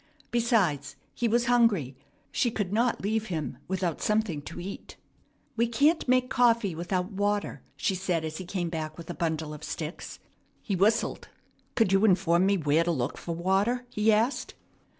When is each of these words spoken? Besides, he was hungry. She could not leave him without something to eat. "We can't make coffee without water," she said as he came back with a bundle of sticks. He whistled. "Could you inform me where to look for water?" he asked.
Besides, 0.31 0.95
he 1.13 1.27
was 1.27 1.45
hungry. 1.45 1.95
She 2.31 2.49
could 2.49 2.73
not 2.73 3.03
leave 3.03 3.27
him 3.27 3.59
without 3.67 4.01
something 4.01 4.41
to 4.41 4.59
eat. 4.59 4.95
"We 5.55 5.67
can't 5.67 6.07
make 6.07 6.27
coffee 6.27 6.73
without 6.73 7.11
water," 7.11 7.61
she 7.77 7.93
said 7.93 8.25
as 8.25 8.37
he 8.37 8.45
came 8.47 8.69
back 8.69 8.97
with 8.97 9.11
a 9.11 9.13
bundle 9.13 9.53
of 9.53 9.63
sticks. 9.63 10.17
He 10.63 10.75
whistled. 10.75 11.27
"Could 11.75 11.91
you 11.93 12.03
inform 12.03 12.47
me 12.47 12.57
where 12.57 12.83
to 12.83 12.89
look 12.89 13.15
for 13.15 13.35
water?" 13.35 13.85
he 13.91 14.11
asked. 14.11 14.55